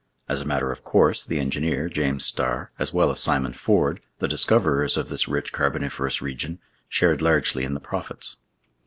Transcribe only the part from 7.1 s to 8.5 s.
largely in the profits.